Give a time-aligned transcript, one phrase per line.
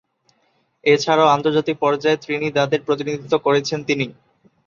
[0.83, 4.05] এছাড়াও আন্তর্জাতিক পর্যায়ে ত্রিনিদাদের প্রতিনিধিত্ব করেছেন তিনি।